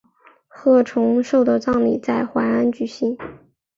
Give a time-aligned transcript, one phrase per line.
[0.49, 3.15] 郝崇寿的葬礼在淮安举行。